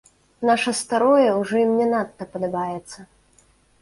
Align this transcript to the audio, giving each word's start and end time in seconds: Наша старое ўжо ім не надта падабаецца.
Наша 0.49 0.71
старое 0.79 1.27
ўжо 1.41 1.55
ім 1.65 1.71
не 1.81 1.87
надта 1.93 2.23
падабаецца. 2.33 2.99